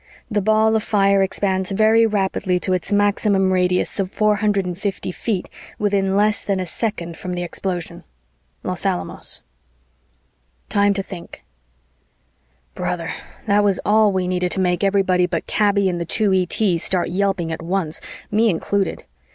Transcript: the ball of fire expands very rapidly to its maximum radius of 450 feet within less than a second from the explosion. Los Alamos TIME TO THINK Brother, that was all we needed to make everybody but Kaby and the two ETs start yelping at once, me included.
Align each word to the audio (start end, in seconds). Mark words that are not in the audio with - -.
the 0.31 0.41
ball 0.41 0.75
of 0.75 0.81
fire 0.81 1.21
expands 1.21 1.69
very 1.69 2.07
rapidly 2.07 2.59
to 2.59 2.73
its 2.73 2.91
maximum 2.91 3.53
radius 3.53 3.99
of 3.99 4.11
450 4.11 5.11
feet 5.11 5.47
within 5.77 6.15
less 6.17 6.43
than 6.43 6.59
a 6.59 6.65
second 6.65 7.19
from 7.19 7.33
the 7.35 7.43
explosion. 7.43 8.03
Los 8.63 8.83
Alamos 8.83 9.43
TIME 10.69 10.95
TO 10.95 11.03
THINK 11.03 11.43
Brother, 12.73 13.13
that 13.45 13.63
was 13.63 13.79
all 13.85 14.11
we 14.11 14.27
needed 14.27 14.49
to 14.53 14.59
make 14.59 14.83
everybody 14.83 15.27
but 15.27 15.45
Kaby 15.45 15.87
and 15.87 16.01
the 16.01 16.05
two 16.05 16.33
ETs 16.33 16.81
start 16.81 17.09
yelping 17.09 17.51
at 17.51 17.61
once, 17.61 18.01
me 18.31 18.49
included. 18.49 19.03